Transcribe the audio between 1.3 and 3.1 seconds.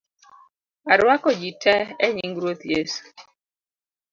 ji tee enying Ruoth Yesu